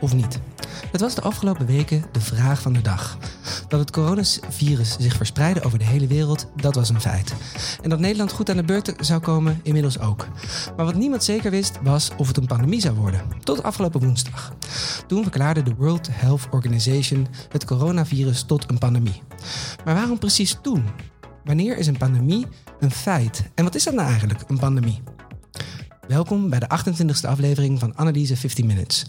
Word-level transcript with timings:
of 0.00 0.14
niet? 0.14 0.40
Het 0.92 1.00
was 1.00 1.14
de 1.14 1.20
afgelopen 1.20 1.66
weken 1.66 2.04
de 2.12 2.20
vraag 2.20 2.60
van 2.60 2.72
de 2.72 2.82
dag. 2.82 3.18
Dat 3.68 3.80
het 3.80 3.90
coronavirus 3.90 4.96
zich 4.98 5.16
verspreidde 5.16 5.62
over 5.62 5.78
de 5.78 5.84
hele 5.84 6.06
wereld, 6.06 6.46
dat 6.56 6.74
was 6.74 6.88
een 6.88 7.00
feit. 7.00 7.34
En 7.82 7.90
dat 7.90 7.98
Nederland 7.98 8.32
goed 8.32 8.50
aan 8.50 8.56
de 8.56 8.64
beurt 8.64 8.92
zou 9.00 9.20
komen, 9.20 9.60
inmiddels 9.62 9.98
ook. 9.98 10.26
Maar 10.76 10.84
wat 10.84 10.94
niemand 10.94 11.24
zeker 11.24 11.50
wist, 11.50 11.78
was 11.82 12.10
of 12.16 12.26
het 12.26 12.36
een 12.36 12.46
pandemie 12.46 12.80
zou 12.80 12.94
worden. 12.94 13.20
Tot 13.42 13.62
afgelopen 13.62 14.00
woensdag. 14.00 14.52
Toen 15.06 15.22
verklaarde 15.22 15.62
de 15.62 15.74
World 15.74 16.08
Health 16.10 16.48
Organization 16.50 17.26
het 17.48 17.64
coronavirus 17.64 18.42
tot 18.42 18.70
een 18.70 18.78
pandemie. 18.78 19.22
Maar 19.84 19.94
waarom 19.94 20.18
precies 20.18 20.58
toen? 20.62 20.84
Wanneer 21.44 21.78
is 21.78 21.86
een 21.86 21.98
pandemie 21.98 22.46
een 22.80 22.90
feit? 22.90 23.50
En 23.54 23.64
wat 23.64 23.74
is 23.74 23.84
dat 23.84 23.94
nou 23.94 24.08
eigenlijk, 24.08 24.44
een 24.46 24.58
pandemie? 24.58 25.02
Welkom 26.08 26.50
bij 26.50 26.58
de 26.58 26.68
28e 26.78 27.28
aflevering 27.28 27.78
van 27.78 27.98
Analyse 27.98 28.36
15 28.36 28.66
Minutes. 28.66 29.06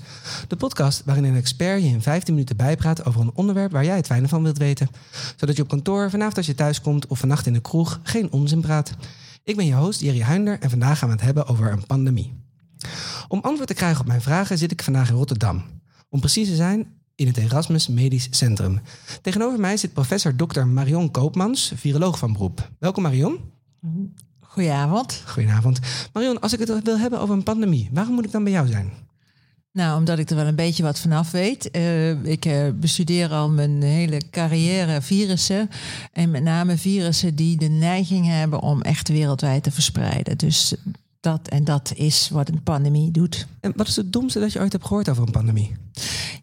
De 0.48 0.56
podcast 0.56 1.02
waarin 1.06 1.24
een 1.24 1.36
expert 1.36 1.82
je 1.82 1.88
in 1.88 2.02
15 2.02 2.34
minuten 2.34 2.58
bijpraat 2.58 3.06
over 3.06 3.22
een 3.22 3.32
onderwerp 3.34 3.72
waar 3.72 3.86
jij 3.86 3.96
het 3.96 4.06
fijne 4.06 4.28
van 4.28 4.44
wilt 4.44 4.58
weten. 4.58 4.90
Zodat 5.36 5.56
je 5.56 5.62
op 5.62 5.68
kantoor, 5.68 6.10
vanavond 6.10 6.38
als 6.38 6.46
je 6.46 6.56
thuis 6.56 6.82
komt 6.82 7.08
of 7.08 7.20
vannacht 7.20 7.46
in 7.46 7.54
de 7.54 7.62
kroeg 7.62 8.00
geen 8.04 8.32
onzin 8.32 8.62
praat. 8.62 8.96
Ik 9.44 9.56
ben 9.56 9.66
je 9.66 9.74
host 9.74 10.02
Jerry 10.02 10.22
Huinder 10.22 10.60
en 10.60 10.70
vandaag 10.70 11.00
gaan 11.00 11.10
we 11.10 11.16
het 11.16 11.24
hebben 11.24 11.48
over 11.48 11.72
een 11.72 11.86
pandemie. 11.86 12.34
Om 13.28 13.40
antwoord 13.42 13.68
te 13.68 13.74
krijgen 13.74 14.00
op 14.00 14.08
mijn 14.08 14.22
vragen 14.22 14.58
zit 14.58 14.72
ik 14.72 14.84
vandaag 14.84 15.10
in 15.10 15.16
Rotterdam. 15.16 15.64
Om 16.10 16.20
precies 16.20 16.48
te 16.48 16.56
zijn 16.56 16.88
in 17.16 17.28
het 17.28 17.38
Erasmus 17.38 17.88
Medisch 17.88 18.28
Centrum. 18.30 18.82
Tegenover 19.22 19.60
mij 19.60 19.78
zit 19.78 19.94
professor 19.94 20.36
Dr. 20.36 20.66
Marion 20.66 21.12
Koopmans, 21.12 21.72
viroloog 21.76 22.18
van 22.18 22.34
beroep. 22.34 22.72
Welkom 22.80 23.04
Marion. 23.04 23.40
Goedenavond. 24.58 25.22
Goedenavond. 25.26 25.80
Marion, 26.14 26.40
als 26.40 26.54
ik 26.54 26.60
het 26.60 26.84
wil 26.84 27.00
hebben 27.00 27.20
over 27.20 27.36
een 27.36 27.44
pandemie, 27.44 27.90
waarom 27.92 28.14
moet 28.14 28.26
ik 28.26 28.32
dan 28.32 28.44
bij 28.44 28.54
jou 28.54 28.68
zijn? 28.68 28.92
Nou, 29.72 29.98
omdat 29.98 30.20
ik 30.20 30.30
er 30.30 30.36
wel 30.36 30.46
een 30.46 30.56
beetje 30.56 30.84
wat 30.84 31.00
vanaf 31.00 31.32
weet. 31.32 31.70
Uh, 31.76 32.24
ik 32.24 32.46
uh, 32.46 32.70
bestudeer 32.76 33.30
al 33.32 33.50
mijn 33.50 33.82
hele 33.82 34.22
carrière 34.32 35.02
virussen. 35.02 35.70
En 36.14 36.32
met 36.32 36.44
name 36.44 36.78
virussen 36.78 37.36
die 37.36 37.58
de 37.58 37.68
neiging 37.68 38.26
hebben 38.26 38.62
om 38.62 38.82
echt 38.82 39.10
wereldwijd 39.10 39.64
te 39.64 39.72
verspreiden. 39.72 40.38
Dus 40.38 40.74
dat 41.20 41.48
en 41.48 41.64
dat 41.64 41.94
is 41.96 42.30
wat 42.32 42.50
een 42.50 42.64
pandemie 42.64 43.12
doet. 43.12 43.48
En 43.60 43.74
wat 43.76 43.88
is 43.88 43.96
het 43.96 44.14
domste 44.14 44.40
dat 44.40 44.54
je 44.54 44.60
ooit 44.60 44.72
hebt 44.72 44.86
gehoord 44.86 45.10
over 45.10 45.24
een 45.24 45.32
pandemie? 45.32 45.76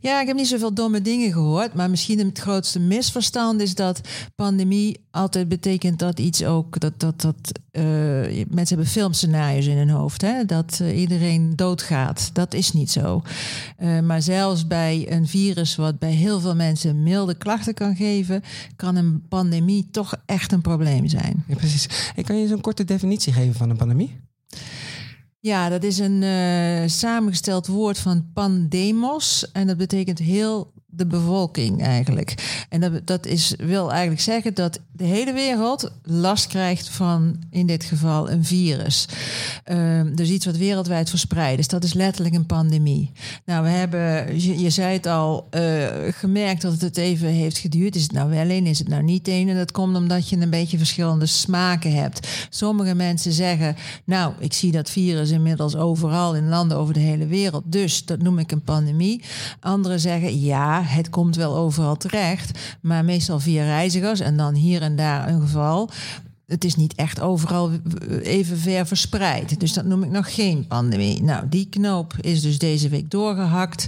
Ja, 0.05 0.21
ik 0.21 0.27
heb 0.27 0.37
niet 0.37 0.47
zoveel 0.47 0.75
domme 0.75 1.03
dingen 1.03 1.33
gehoord, 1.33 1.75
maar 1.75 1.91
misschien 1.91 2.19
het 2.19 2.39
grootste 2.39 2.81
misverstand 2.81 3.61
is 3.61 3.75
dat 3.75 4.01
pandemie 4.35 5.01
altijd 5.11 5.49
betekent 5.49 5.99
dat 5.99 6.19
iets 6.19 6.45
ook 6.45 6.81
dat 6.81 7.01
dat 7.01 7.21
dat 7.21 7.35
uh, 7.73 7.85
mensen 8.49 8.77
hebben 8.77 8.87
filmscenario's 8.87 9.67
in 9.67 9.77
hun 9.77 9.91
hoofd, 9.91 10.23
hè, 10.23 10.45
dat 10.45 10.79
uh, 10.83 11.01
iedereen 11.01 11.57
doodgaat. 11.57 12.31
Dat 12.33 12.55
is 12.55 12.73
niet 12.73 12.91
zo. 12.91 13.23
Uh, 13.79 14.01
maar 14.01 14.23
zelfs 14.23 14.67
bij 14.67 15.07
een 15.13 15.27
virus 15.27 15.77
wat 15.77 15.99
bij 15.99 16.13
heel 16.13 16.41
veel 16.41 16.55
mensen 16.55 17.03
milde 17.03 17.35
klachten 17.35 17.75
kan 17.75 17.97
geven, 17.97 18.43
kan 18.77 18.97
een 18.97 19.23
pandemie 19.29 19.89
toch 19.91 20.15
echt 20.27 20.53
een 20.53 20.61
probleem 20.61 21.09
zijn. 21.09 21.45
Ja, 21.47 21.55
precies. 21.55 21.89
Ik 22.15 22.25
kan 22.25 22.37
je 22.37 22.53
een 22.53 22.61
korte 22.61 22.85
definitie 22.85 23.33
geven 23.33 23.55
van 23.55 23.71
een 23.71 23.77
pandemie? 23.77 24.21
Ja, 25.45 25.69
dat 25.69 25.83
is 25.83 25.99
een 25.99 26.23
uh, 26.23 26.83
samengesteld 26.87 27.67
woord 27.67 27.99
van 27.99 28.31
pandemos. 28.33 29.51
En 29.53 29.67
dat 29.67 29.77
betekent 29.77 30.19
heel 30.19 30.73
de 30.97 31.07
bevolking 31.07 31.83
eigenlijk. 31.83 32.35
En 32.69 32.81
dat, 32.81 32.93
dat 33.05 33.27
is, 33.27 33.55
wil 33.59 33.91
eigenlijk 33.91 34.21
zeggen 34.21 34.55
dat 34.55 34.81
de 34.93 35.05
hele 35.05 35.33
wereld 35.33 35.91
last 36.03 36.47
krijgt 36.47 36.89
van, 36.89 37.37
in 37.51 37.67
dit 37.67 37.85
geval, 37.85 38.31
een 38.31 38.45
virus. 38.45 39.09
Um, 39.71 40.17
dus 40.17 40.29
iets 40.29 40.47
wat 40.47 40.57
wereldwijd 40.57 41.11
verspreidt. 41.11 41.57
Dus 41.57 41.69
dat 41.69 41.85
is 41.85 41.93
letterlijk 41.93 42.35
een 42.35 42.47
pandemie. 42.47 43.13
Nou, 43.45 43.63
we 43.63 43.69
hebben, 43.69 44.41
je, 44.41 44.59
je 44.59 44.71
zei 44.71 44.93
het 44.93 45.07
al, 45.07 45.49
uh, 45.51 45.87
gemerkt 46.11 46.63
dat 46.63 46.81
het 46.81 46.97
even 46.97 47.29
heeft 47.29 47.59
geduurd. 47.59 47.97
Is 47.97 48.03
het 48.03 48.13
nou 48.13 48.31
wel 48.31 48.51
een, 48.51 48.67
is 48.67 48.79
het 48.79 48.89
nou 48.89 49.03
niet 49.03 49.29
een? 49.29 49.49
En 49.49 49.57
dat 49.57 49.73
komt 49.73 49.97
omdat 49.97 50.29
je 50.29 50.37
een 50.37 50.51
beetje 50.51 50.79
verschillende 50.79 51.27
smaken 51.27 51.93
hebt. 51.95 52.29
Sommige 52.51 52.95
mensen 52.95 53.33
zeggen, 53.33 53.77
nou, 54.05 54.33
ik 54.39 54.53
zie 54.53 54.73
dat 54.73 54.91
virus 54.91 55.31
inmiddels 55.31 55.77
overal 55.77 56.35
in 56.35 56.49
landen 56.49 56.77
over 56.77 56.95
de 56.95 57.01
hele 57.01 57.27
wereld. 57.27 57.65
Dus 57.67 58.05
dat 58.05 58.23
noem 58.23 58.39
ik 58.39 58.53
een 58.53 58.63
pandemie. 58.63 59.23
Anderen 59.61 60.01
zeggen, 60.01 60.41
ja, 60.41 60.83
het 60.87 61.11
komt 61.11 61.37
wel 61.37 61.57
overal 61.57 61.97
terecht, 61.97 62.77
maar 62.81 63.05
meestal 63.05 63.41
via 63.41 63.65
reizigers 63.65 64.21
en 64.21 64.37
dan 64.37 64.55
hier 64.55 64.83
en 64.83 64.97
daar 64.97 65.29
een 65.29 65.41
geval. 65.41 65.91
Het 66.47 66.65
is 66.65 66.77
niet 66.77 66.95
echt 66.95 67.21
overal 67.21 67.71
even 68.23 68.59
ver 68.59 68.87
verspreid. 68.87 69.61
Dus 69.61 69.73
dat 69.73 69.85
noem 69.85 70.03
ik 70.03 70.11
nog 70.11 70.35
geen 70.35 70.67
pandemie. 70.67 71.23
Nou, 71.23 71.49
die 71.49 71.69
knoop 71.69 72.15
is 72.21 72.43
dus 72.43 72.59
deze 72.59 72.89
week 72.89 73.11
doorgehakt. 73.11 73.87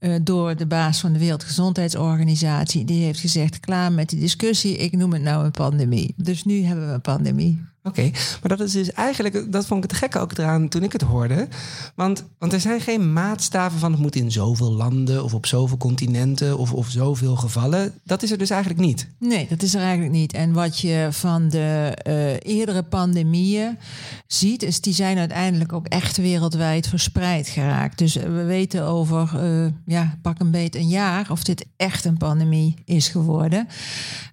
Uh, 0.00 0.14
door 0.22 0.56
de 0.56 0.66
baas 0.66 1.00
van 1.00 1.12
de 1.12 1.18
Wereldgezondheidsorganisatie. 1.18 2.84
Die 2.84 3.04
heeft 3.04 3.20
gezegd: 3.20 3.60
klaar 3.60 3.92
met 3.92 4.08
die 4.08 4.20
discussie, 4.20 4.76
ik 4.76 4.92
noem 4.92 5.12
het 5.12 5.22
nou 5.22 5.44
een 5.44 5.50
pandemie. 5.50 6.14
Dus 6.16 6.44
nu 6.44 6.62
hebben 6.62 6.86
we 6.86 6.92
een 6.92 7.00
pandemie. 7.00 7.64
Oké, 7.86 8.10
maar 8.40 8.56
dat 8.56 8.60
is 8.60 8.72
dus 8.72 8.92
eigenlijk, 8.92 9.52
dat 9.52 9.66
vond 9.66 9.84
ik 9.84 9.90
het 9.90 9.98
gekke 9.98 10.18
ook 10.18 10.38
eraan 10.38 10.68
toen 10.68 10.82
ik 10.82 10.92
het 10.92 11.02
hoorde. 11.02 11.48
Want, 11.94 12.24
want 12.38 12.52
er 12.52 12.60
zijn 12.60 12.80
geen 12.80 13.12
maatstaven 13.12 13.78
van 13.78 13.92
het 13.92 14.00
moet 14.00 14.16
in 14.16 14.32
zoveel 14.32 14.72
landen 14.72 15.24
of 15.24 15.34
op 15.34 15.46
zoveel 15.46 15.76
continenten 15.76 16.58
of, 16.58 16.72
of 16.72 16.88
zoveel 16.88 17.36
gevallen. 17.36 17.92
Dat 18.04 18.22
is 18.22 18.30
er 18.30 18.38
dus 18.38 18.50
eigenlijk 18.50 18.80
niet. 18.80 19.08
Nee, 19.18 19.46
dat 19.48 19.62
is 19.62 19.74
er 19.74 19.80
eigenlijk 19.80 20.12
niet. 20.12 20.32
En 20.32 20.52
wat 20.52 20.78
je 20.80 21.08
van 21.10 21.48
de 21.48 21.98
uh, 22.06 22.56
eerdere 22.56 22.82
pandemieën 22.82 23.78
ziet, 24.26 24.62
is 24.62 24.80
die 24.80 24.94
zijn 24.94 25.18
uiteindelijk 25.18 25.72
ook 25.72 25.86
echt 25.86 26.16
wereldwijd 26.16 26.88
verspreid 26.88 27.48
geraakt. 27.48 27.98
Dus 27.98 28.14
we 28.14 28.44
weten 28.44 28.82
over, 28.82 29.30
uh, 29.34 29.72
ja, 29.86 30.18
pak 30.22 30.40
een 30.40 30.50
beet 30.50 30.74
een 30.74 30.88
jaar 30.88 31.30
of 31.30 31.44
dit 31.44 31.66
echt 31.76 32.04
een 32.04 32.16
pandemie 32.16 32.74
is 32.84 33.08
geworden. 33.08 33.66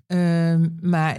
Uh, 0.07 0.55
maar 0.81 1.17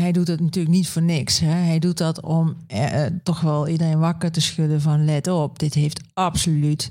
hij 0.00 0.12
doet 0.12 0.28
het 0.28 0.40
natuurlijk 0.40 0.74
niet 0.74 0.88
voor 0.88 1.02
niks. 1.02 1.38
Hè. 1.38 1.50
Hij 1.50 1.78
doet 1.78 1.98
dat 1.98 2.20
om 2.20 2.56
eh, 2.66 3.02
toch 3.22 3.40
wel 3.40 3.68
iedereen 3.68 3.98
wakker 3.98 4.30
te 4.30 4.40
schudden 4.40 4.80
van 4.80 5.04
let 5.04 5.28
op. 5.28 5.58
Dit 5.58 5.74
heeft 5.74 6.00
absoluut 6.14 6.88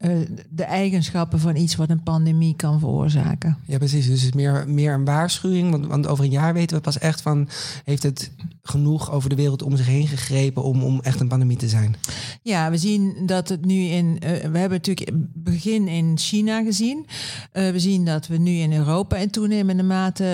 uh, 0.00 0.10
de 0.50 0.62
eigenschappen 0.62 1.40
van 1.40 1.56
iets 1.56 1.76
wat 1.76 1.90
een 1.90 2.02
pandemie 2.02 2.56
kan 2.56 2.78
veroorzaken. 2.78 3.56
Ja, 3.66 3.78
precies. 3.78 4.06
Dus 4.06 4.14
het 4.14 4.28
is 4.28 4.32
meer, 4.32 4.64
meer 4.68 4.92
een 4.92 5.04
waarschuwing. 5.04 5.70
Want, 5.70 5.86
want 5.86 6.06
over 6.06 6.24
een 6.24 6.30
jaar 6.30 6.54
weten 6.54 6.76
we 6.76 6.82
pas 6.82 6.98
echt 6.98 7.20
van... 7.20 7.48
heeft 7.84 8.02
het 8.02 8.30
genoeg 8.62 9.10
over 9.10 9.28
de 9.28 9.36
wereld 9.36 9.62
om 9.62 9.76
zich 9.76 9.86
heen 9.86 10.06
gegrepen... 10.06 10.62
om, 10.62 10.82
om 10.82 11.00
echt 11.00 11.20
een 11.20 11.28
pandemie 11.28 11.56
te 11.56 11.68
zijn? 11.68 11.96
Ja, 12.42 12.70
we 12.70 12.78
zien 12.78 13.14
dat 13.26 13.48
het 13.48 13.64
nu 13.64 13.74
in... 13.74 14.06
Uh, 14.06 14.20
we 14.20 14.58
hebben 14.58 14.70
natuurlijk 14.70 15.10
begin 15.34 15.88
in 15.88 16.18
China 16.18 16.62
gezien. 16.62 17.06
Uh, 17.52 17.70
we 17.70 17.78
zien 17.78 18.04
dat 18.04 18.26
we 18.26 18.36
nu 18.36 18.50
in 18.50 18.72
Europa 18.72 19.16
in 19.16 19.30
toenemende 19.30 19.82
mate 19.82 20.24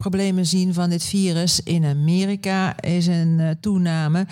problemen 0.00 0.46
zien 0.46 0.74
van 0.74 0.90
dit 0.90 1.04
virus. 1.04 1.62
In 1.62 1.84
Amerika 1.84 2.80
is 2.80 3.06
een 3.06 3.38
uh, 3.38 3.50
toename. 3.60 4.26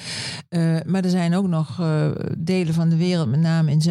Uh, 0.51 0.77
maar 0.87 1.05
er 1.05 1.11
zijn 1.11 1.35
ook 1.35 1.47
nog 1.47 1.81
uh, 1.81 2.11
delen 2.39 2.75
van 2.75 2.89
de 2.89 2.97
wereld, 2.97 3.29
met 3.29 3.41
name 3.41 3.71
in 3.71 3.83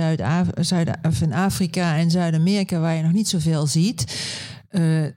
Zuid-Afrika 0.60 1.98
en 1.98 2.12
Zuid-Amerika, 2.12 2.80
waar 2.80 2.96
je 2.96 3.04
nog 3.04 3.12
niet 3.12 3.28
zoveel 3.28 3.68
ziet. 3.68 4.04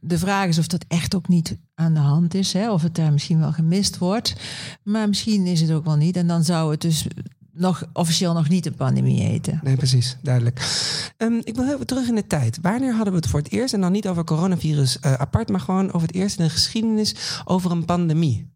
de 0.01 0.19
vraag 0.19 0.47
is 0.49 0.59
of 0.59 0.67
dat 0.67 0.85
echt 0.89 1.15
ook 1.15 1.29
niet 1.29 1.57
aan 1.75 1.95
de 1.95 2.01
hand 2.01 2.35
is, 2.35 2.53
hè? 2.53 2.73
of 2.73 2.83
het 2.83 2.95
daar 2.95 3.13
misschien 3.13 3.39
wel 3.39 3.53
gemist 3.53 3.99
wordt. 3.99 4.35
Maar 4.83 5.09
misschien 5.09 5.47
is 5.47 5.61
het 5.61 5.73
ook 5.73 5.85
wel 5.85 5.97
niet. 5.97 6.17
En 6.17 6.27
dan 6.27 6.45
zou 6.45 6.71
het 6.71 6.81
dus 6.81 7.07
nog 7.61 7.85
officieel 7.93 8.33
nog 8.33 8.49
niet 8.49 8.67
een 8.67 8.75
pandemie 8.75 9.23
heten. 9.23 9.61
Nee, 9.63 9.77
precies, 9.77 10.17
duidelijk. 10.23 10.61
Um, 11.19 11.41
ik 11.45 11.55
wil 11.55 11.73
even 11.73 11.87
terug 11.87 12.09
in 12.09 12.15
de 12.15 12.27
tijd. 12.27 12.59
Wanneer 12.63 12.95
hadden 12.95 13.13
we 13.13 13.19
het 13.19 13.29
voor 13.29 13.41
het 13.41 13.53
eerst, 13.53 13.75
en 13.75 13.81
dan 13.81 13.93
niet 13.93 14.09
over 14.09 14.25
coronavirus 14.25 14.99
uh, 15.05 15.13
apart, 15.13 15.49
maar 15.49 15.61
gewoon 15.61 15.93
over 15.93 16.07
het 16.07 16.17
eerst 16.17 16.39
in 16.39 16.45
de 16.45 16.51
geschiedenis 16.51 17.15
over 17.45 17.71
een 17.71 17.85
pandemie? 17.85 18.49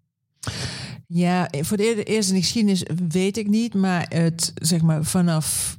Ja, 1.07 1.49
voor 1.51 1.77
de 1.77 2.03
eerste 2.03 2.33
in 2.33 2.39
de 2.39 2.45
geschiedenis 2.45 2.83
weet 3.09 3.37
ik 3.37 3.49
niet, 3.49 3.75
maar 3.75 4.07
het 4.09 4.53
zeg 4.55 4.83
maar 4.83 5.05
vanaf 5.05 5.79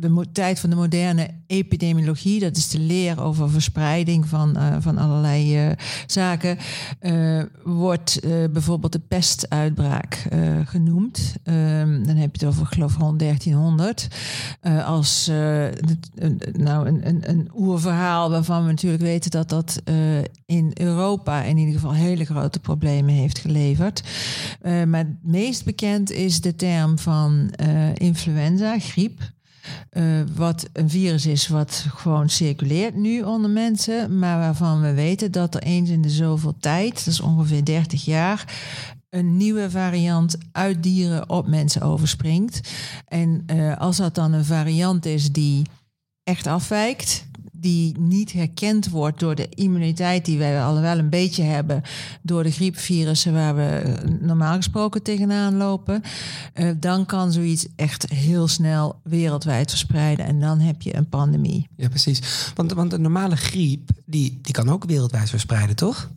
de 0.00 0.26
tijd 0.32 0.60
van 0.60 0.70
de 0.70 0.76
moderne 0.76 1.30
epidemiologie, 1.46 2.40
dat 2.40 2.56
is 2.56 2.68
de 2.68 2.78
leer 2.78 3.22
over 3.22 3.50
verspreiding 3.50 4.26
van, 4.26 4.56
uh, 4.56 4.76
van 4.80 4.98
allerlei 4.98 5.66
uh, 5.66 5.72
zaken, 6.06 6.58
uh, 7.00 7.42
wordt 7.64 8.20
bijvoorbeeld 8.52 8.92
de 8.92 9.00
pestuitbraak 9.08 10.28
genoemd. 10.64 11.34
Ehm, 11.42 12.04
dan 12.04 12.16
heb 12.16 12.36
je 12.36 12.46
het 12.46 12.54
over, 12.54 12.66
geloof 12.66 12.92
ik, 12.94 13.00
rond 13.00 13.18
1300. 13.18 14.08
als 14.84 15.30
nou, 16.52 16.88
een, 16.88 17.08
een, 17.08 17.30
een 17.30 17.50
oerverhaal 17.56 18.30
waarvan 18.30 18.64
we 18.64 18.70
natuurlijk 18.70 19.02
weten 19.02 19.30
dat 19.30 19.48
dat 19.48 19.82
in 20.46 20.70
Europa 20.74 21.42
in 21.42 21.56
ieder 21.56 21.74
geval 21.74 21.94
hele 21.94 22.24
grote 22.24 22.60
problemen 22.60 23.14
heeft 23.14 23.38
geleverd. 23.38 24.02
maar 24.62 24.98
het 24.98 25.16
meest 25.22 25.64
bekend 25.64 26.10
is 26.10 26.40
de 26.40 26.56
term 26.56 26.98
van 26.98 27.50
influenza, 27.94 28.78
griep. 28.78 29.20
Uh, 29.92 30.22
wat 30.34 30.68
een 30.72 30.90
virus 30.90 31.26
is 31.26 31.48
wat 31.48 31.86
gewoon 31.94 32.28
circuleert 32.28 32.94
nu 32.94 33.22
onder 33.22 33.50
mensen, 33.50 34.18
maar 34.18 34.38
waarvan 34.38 34.80
we 34.80 34.94
weten 34.94 35.32
dat 35.32 35.54
er 35.54 35.62
eens 35.62 35.90
in 35.90 36.02
de 36.02 36.10
zoveel 36.10 36.54
tijd, 36.60 36.94
dat 36.94 37.06
is 37.06 37.20
ongeveer 37.20 37.64
30 37.64 38.04
jaar, 38.04 38.54
een 39.10 39.36
nieuwe 39.36 39.70
variant 39.70 40.36
uit 40.52 40.82
dieren 40.82 41.28
op 41.28 41.46
mensen 41.46 41.82
overspringt. 41.82 42.70
En 43.04 43.44
uh, 43.52 43.76
als 43.76 43.96
dat 43.96 44.14
dan 44.14 44.32
een 44.32 44.44
variant 44.44 45.06
is 45.06 45.32
die 45.32 45.66
echt 46.22 46.46
afwijkt 46.46 47.28
die 47.60 47.98
niet 47.98 48.32
herkend 48.32 48.88
wordt 48.88 49.20
door 49.20 49.34
de 49.34 49.48
immuniteit 49.48 50.24
die 50.24 50.38
wij 50.38 50.62
al 50.62 50.80
wel 50.80 50.98
een 50.98 51.10
beetje 51.10 51.42
hebben 51.42 51.82
door 52.22 52.42
de 52.42 52.50
griepvirussen 52.50 53.32
waar 53.32 53.56
we 53.56 53.62
eh, 53.62 54.10
normaal 54.20 54.56
gesproken 54.56 55.02
tegenaan 55.02 55.56
lopen, 55.56 56.02
uh, 56.54 56.70
dan 56.76 57.06
kan 57.06 57.32
zoiets 57.32 57.66
echt 57.76 58.10
heel 58.10 58.48
snel 58.48 59.00
wereldwijd 59.02 59.70
verspreiden 59.70 60.26
en 60.26 60.40
dan 60.40 60.58
heb 60.58 60.82
je 60.82 60.96
een 60.96 61.08
pandemie. 61.08 61.68
Ja, 61.76 61.88
precies. 61.88 62.52
Want, 62.54 62.72
want 62.72 62.92
een 62.92 63.02
normale 63.02 63.36
griep 63.36 63.90
die, 64.04 64.38
die 64.42 64.54
kan 64.54 64.68
ook 64.68 64.84
wereldwijd 64.84 65.30
verspreiden, 65.30 65.76
toch? 65.76 66.10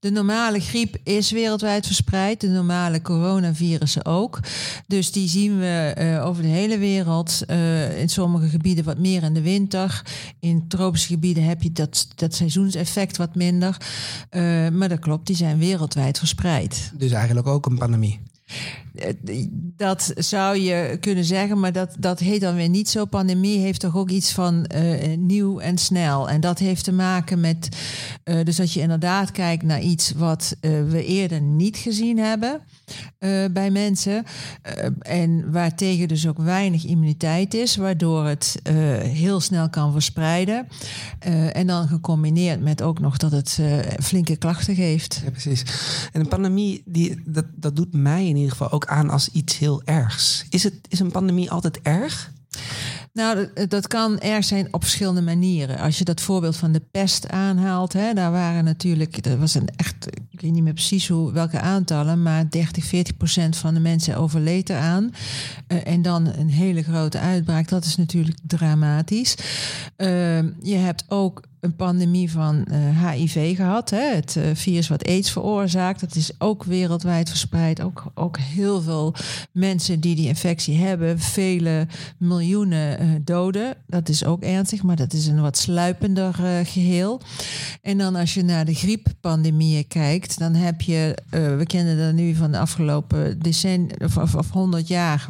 De 0.00 0.10
normale 0.10 0.60
griep 0.60 0.96
is 1.02 1.30
wereldwijd 1.30 1.86
verspreid, 1.86 2.40
de 2.40 2.48
normale 2.48 3.02
coronavirussen 3.02 4.04
ook. 4.04 4.40
Dus 4.86 5.12
die 5.12 5.28
zien 5.28 5.58
we 5.58 5.94
uh, 5.98 6.26
over 6.26 6.42
de 6.42 6.48
hele 6.48 6.78
wereld. 6.78 7.42
Uh, 7.46 8.00
in 8.00 8.08
sommige 8.08 8.48
gebieden 8.48 8.84
wat 8.84 8.98
meer 8.98 9.22
in 9.22 9.34
de 9.34 9.42
winter. 9.42 10.02
In 10.40 10.68
tropische 10.68 11.08
gebieden 11.08 11.44
heb 11.44 11.62
je 11.62 11.72
dat, 11.72 12.08
dat 12.14 12.34
seizoenseffect 12.34 13.16
wat 13.16 13.34
minder. 13.34 13.76
Uh, 14.30 14.68
maar 14.68 14.88
dat 14.88 14.98
klopt, 14.98 15.26
die 15.26 15.36
zijn 15.36 15.58
wereldwijd 15.58 16.18
verspreid. 16.18 16.92
Dus 16.94 17.12
eigenlijk 17.12 17.46
ook 17.46 17.66
een 17.66 17.78
pandemie. 17.78 18.20
Dat 19.76 20.12
zou 20.16 20.58
je 20.58 20.96
kunnen 21.00 21.24
zeggen, 21.24 21.60
maar 21.60 21.72
dat, 21.72 21.96
dat 21.98 22.18
heet 22.18 22.40
dan 22.40 22.54
weer 22.54 22.68
niet 22.68 22.88
zo. 22.88 23.04
Pandemie 23.04 23.58
heeft 23.58 23.80
toch 23.80 23.96
ook 23.96 24.10
iets 24.10 24.32
van 24.32 24.70
uh, 24.74 25.16
nieuw 25.16 25.58
en 25.58 25.78
snel. 25.78 26.28
En 26.28 26.40
dat 26.40 26.58
heeft 26.58 26.84
te 26.84 26.92
maken 26.92 27.40
met, 27.40 27.68
uh, 28.24 28.44
dus 28.44 28.56
dat 28.56 28.72
je 28.72 28.80
inderdaad 28.80 29.30
kijkt 29.30 29.62
naar 29.62 29.80
iets 29.80 30.12
wat 30.12 30.56
uh, 30.60 30.70
we 30.88 31.04
eerder 31.04 31.40
niet 31.40 31.76
gezien 31.76 32.18
hebben 32.18 32.60
bij 33.52 33.70
mensen. 33.70 34.24
en 35.00 35.52
waartegen 35.52 36.08
dus 36.08 36.26
ook 36.26 36.38
weinig 36.38 36.84
immuniteit 36.84 37.54
is, 37.54 37.76
waardoor 37.76 38.24
het 38.24 38.60
heel 38.98 39.40
snel 39.40 39.70
kan 39.70 39.92
verspreiden. 39.92 40.68
en 41.52 41.66
dan 41.66 41.88
gecombineerd 41.88 42.60
met 42.60 42.82
ook 42.82 42.98
nog 42.98 43.16
dat 43.16 43.32
het 43.32 43.60
flinke 44.02 44.36
klachten 44.36 44.74
geeft. 44.74 45.20
Ja, 45.24 45.30
precies. 45.30 45.62
En 46.12 46.20
een 46.20 46.28
pandemie, 46.28 46.82
die, 46.84 47.22
dat, 47.24 47.44
dat 47.54 47.76
doet 47.76 47.92
mij 47.92 48.24
in 48.36 48.42
ieder 48.42 48.56
geval 48.56 48.72
ook 48.72 48.86
aan 48.86 49.10
als 49.10 49.28
iets 49.28 49.58
heel 49.58 49.82
ergs. 49.84 50.44
Is, 50.50 50.62
het, 50.62 50.74
is 50.88 51.00
een 51.00 51.10
pandemie 51.10 51.50
altijd 51.50 51.80
erg? 51.82 52.30
Nou, 53.12 53.48
dat, 53.68 53.86
kan 53.86 54.20
erg 54.20 54.44
zijn 54.44 54.68
op 54.70 54.82
verschillende 54.82 55.22
manieren. 55.22 55.78
Als 55.78 55.98
je 55.98 56.04
dat 56.04 56.20
voorbeeld 56.20 56.56
van 56.56 56.72
de 56.72 56.82
pest 56.90 57.28
aanhaalt, 57.28 57.92
hè, 57.92 58.12
daar 58.12 58.30
waren 58.30 58.64
natuurlijk, 58.64 59.22
dat 59.22 59.38
was 59.38 59.54
een 59.54 59.68
echt, 59.76 60.06
ik 60.30 60.40
weet 60.40 60.52
niet 60.52 60.62
meer 60.62 60.72
precies 60.72 61.08
hoe, 61.08 61.32
welke 61.32 61.60
aantallen, 61.60 62.22
maar 62.22 62.50
30, 62.50 62.84
40 62.84 63.16
procent 63.16 63.56
van 63.56 63.74
de 63.74 63.80
mensen 63.80 64.16
overleed 64.16 64.70
eraan. 64.70 65.14
Uh, 65.68 65.86
en 65.86 66.02
dan 66.02 66.26
een 66.26 66.50
hele 66.50 66.82
grote 66.82 67.18
uitbraak, 67.18 67.68
dat 67.68 67.84
is 67.84 67.96
natuurlijk 67.96 68.38
dramatisch. 68.42 69.36
Uh, 69.96 70.38
je 70.62 70.76
hebt 70.76 71.04
ook 71.08 71.42
een 71.66 71.76
pandemie 71.76 72.30
van 72.30 72.66
HIV 73.12 73.56
gehad. 73.56 73.90
Hè? 73.90 74.14
Het 74.14 74.36
uh, 74.38 74.44
virus 74.54 74.88
wat 74.88 75.06
aids 75.06 75.30
veroorzaakt. 75.30 76.00
Dat 76.00 76.14
is 76.14 76.30
ook 76.38 76.64
wereldwijd 76.64 77.28
verspreid. 77.28 77.82
Ook, 77.82 78.04
ook 78.14 78.38
heel 78.38 78.82
veel 78.82 79.14
mensen 79.52 80.00
die 80.00 80.16
die 80.16 80.28
infectie 80.28 80.76
hebben. 80.76 81.18
Vele 81.18 81.86
miljoenen 82.18 83.02
uh, 83.02 83.10
doden. 83.24 83.74
Dat 83.86 84.08
is 84.08 84.24
ook 84.24 84.42
ernstig, 84.42 84.82
maar 84.82 84.96
dat 84.96 85.12
is 85.12 85.26
een 85.26 85.40
wat 85.40 85.58
sluipender 85.58 86.34
geheel. 86.64 87.20
En 87.82 87.98
dan 87.98 88.14
als 88.14 88.34
je 88.34 88.42
naar 88.42 88.64
de 88.64 88.74
grieppandemieën 88.74 89.86
kijkt, 89.86 90.38
dan 90.38 90.54
heb 90.54 90.80
je, 90.80 91.18
we 91.30 91.64
kennen 91.66 91.98
dat 91.98 92.12
nu 92.12 92.34
van 92.34 92.52
de 92.52 92.58
afgelopen 92.58 93.38
decennia 93.38 93.94
of, 93.98 94.16
of, 94.16 94.34
of 94.34 94.50
100 94.50 94.88
jaar 94.88 95.28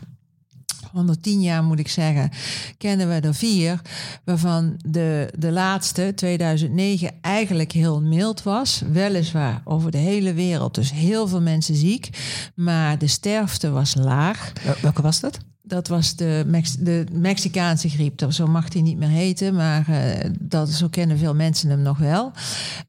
110 0.96 1.42
jaar 1.42 1.64
moet 1.64 1.78
ik 1.78 1.88
zeggen, 1.88 2.30
kennen 2.78 3.08
we 3.08 3.14
er 3.14 3.34
vier, 3.34 3.80
waarvan 4.24 4.80
de, 4.84 5.32
de 5.38 5.50
laatste, 5.52 6.12
2009, 6.14 7.10
eigenlijk 7.20 7.72
heel 7.72 8.02
mild 8.02 8.42
was. 8.42 8.82
Weliswaar 8.92 9.60
over 9.64 9.90
de 9.90 9.98
hele 9.98 10.34
wereld, 10.34 10.74
dus 10.74 10.92
heel 10.92 11.28
veel 11.28 11.40
mensen 11.40 11.74
ziek, 11.74 12.08
maar 12.54 12.98
de 12.98 13.06
sterfte 13.06 13.70
was 13.70 13.94
laag. 13.94 14.52
Welke 14.82 15.02
was 15.02 15.20
dat? 15.20 15.38
Dat 15.62 15.88
was 15.88 16.16
de, 16.16 16.44
Mex 16.46 16.72
de 16.72 17.04
Mexicaanse 17.12 17.88
griep. 17.88 18.24
Zo 18.28 18.46
mag 18.46 18.68
die 18.68 18.82
niet 18.82 18.98
meer 18.98 19.08
heten, 19.08 19.54
maar 19.54 19.86
uh, 19.90 20.30
dat, 20.40 20.68
zo 20.68 20.88
kennen 20.88 21.18
veel 21.18 21.34
mensen 21.34 21.70
hem 21.70 21.82
nog 21.82 21.98
wel. 21.98 22.32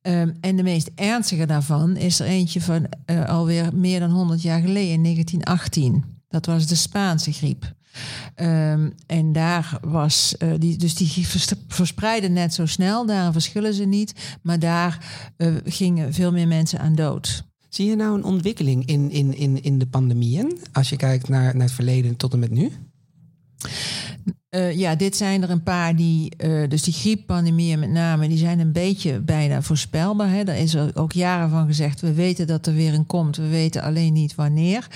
Um, 0.01 0.37
en 0.41 0.55
de 0.55 0.63
meest 0.63 0.89
ernstige 0.95 1.45
daarvan 1.45 1.95
is 1.95 2.19
er 2.19 2.25
eentje 2.25 2.61
van 2.61 2.87
uh, 3.05 3.25
alweer 3.25 3.69
meer 3.73 3.99
dan 3.99 4.09
100 4.09 4.41
jaar 4.41 4.59
geleden, 4.59 4.91
in 4.91 5.03
1918. 5.03 6.03
Dat 6.29 6.45
was 6.45 6.67
de 6.67 6.75
Spaanse 6.75 7.31
griep. 7.31 7.75
Um, 8.35 8.93
en 9.05 9.31
daar 9.31 9.79
was, 9.81 10.35
uh, 10.39 10.53
die, 10.57 10.77
dus 10.77 10.95
die 10.95 11.27
verspreiden 11.67 12.33
net 12.33 12.53
zo 12.53 12.65
snel, 12.65 13.05
daar 13.05 13.31
verschillen 13.31 13.73
ze 13.73 13.85
niet. 13.85 14.37
Maar 14.41 14.59
daar 14.59 15.05
uh, 15.37 15.55
gingen 15.65 16.13
veel 16.13 16.31
meer 16.31 16.47
mensen 16.47 16.79
aan 16.79 16.95
dood. 16.95 17.45
Zie 17.69 17.89
je 17.89 17.95
nou 17.95 18.17
een 18.17 18.23
ontwikkeling 18.23 18.85
in, 18.85 19.11
in, 19.11 19.37
in, 19.37 19.63
in 19.63 19.79
de 19.79 19.87
pandemieën, 19.87 20.57
als 20.71 20.89
je 20.89 20.95
kijkt 20.95 21.29
naar, 21.29 21.53
naar 21.53 21.65
het 21.65 21.75
verleden 21.75 22.15
tot 22.15 22.33
en 22.33 22.39
met 22.39 22.51
nu? 22.51 22.71
Uh, 24.49 24.77
ja, 24.77 24.95
dit 24.95 25.15
zijn 25.15 25.43
er 25.43 25.49
een 25.49 25.63
paar 25.63 25.95
die, 25.95 26.33
uh, 26.43 26.69
dus 26.69 26.83
die 26.83 26.93
grieppandemieën 26.93 27.79
met 27.79 27.89
name, 27.89 28.27
die 28.27 28.37
zijn 28.37 28.59
een 28.59 28.71
beetje 28.71 29.19
bijna 29.19 29.61
voorspelbaar. 29.61 30.29
Hè. 30.29 30.43
Daar 30.43 30.57
is 30.57 30.73
er 30.73 30.91
ook 30.93 31.11
jaren 31.11 31.49
van 31.49 31.67
gezegd, 31.67 32.01
we 32.01 32.13
weten 32.13 32.47
dat 32.47 32.67
er 32.67 32.73
weer 32.73 32.93
een 32.93 33.05
komt, 33.05 33.35
we 33.35 33.47
weten 33.47 33.81
alleen 33.81 34.13
niet 34.13 34.35
wanneer. 34.35 34.87